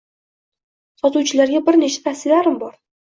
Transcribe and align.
—Sotuvchilarga 1.01 1.61
bir 1.67 1.77
nechta 1.85 2.03
tavsiyalarim 2.09 2.57
bor. 2.65 2.73